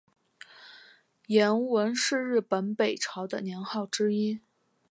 [1.27, 4.41] 延文是日本北朝的年号之一。